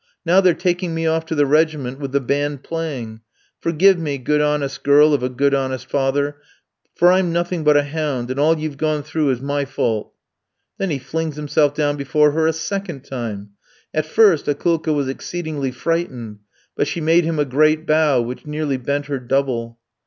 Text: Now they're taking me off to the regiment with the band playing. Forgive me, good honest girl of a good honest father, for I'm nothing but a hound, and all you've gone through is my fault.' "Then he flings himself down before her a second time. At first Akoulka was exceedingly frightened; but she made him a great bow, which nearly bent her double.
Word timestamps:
Now 0.25 0.41
they're 0.41 0.55
taking 0.55 0.95
me 0.95 1.05
off 1.05 1.27
to 1.27 1.35
the 1.35 1.45
regiment 1.45 1.99
with 1.99 2.11
the 2.11 2.19
band 2.19 2.63
playing. 2.63 3.21
Forgive 3.59 3.99
me, 3.99 4.17
good 4.17 4.41
honest 4.41 4.83
girl 4.83 5.13
of 5.13 5.21
a 5.21 5.29
good 5.29 5.53
honest 5.53 5.85
father, 5.87 6.37
for 6.95 7.11
I'm 7.11 7.31
nothing 7.31 7.63
but 7.63 7.77
a 7.77 7.83
hound, 7.83 8.31
and 8.31 8.39
all 8.39 8.57
you've 8.57 8.77
gone 8.77 9.03
through 9.03 9.29
is 9.29 9.41
my 9.41 9.63
fault.' 9.63 10.11
"Then 10.79 10.89
he 10.89 10.97
flings 10.97 11.35
himself 11.35 11.75
down 11.75 11.97
before 11.97 12.31
her 12.31 12.47
a 12.47 12.51
second 12.53 13.03
time. 13.03 13.51
At 13.93 14.07
first 14.07 14.47
Akoulka 14.47 14.91
was 14.91 15.07
exceedingly 15.07 15.69
frightened; 15.71 16.39
but 16.75 16.87
she 16.87 16.99
made 16.99 17.23
him 17.23 17.37
a 17.37 17.45
great 17.45 17.85
bow, 17.85 18.23
which 18.23 18.47
nearly 18.47 18.77
bent 18.77 19.05
her 19.05 19.19
double. 19.19 19.77